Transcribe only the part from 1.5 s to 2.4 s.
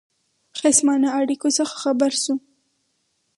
څخه خبر شو.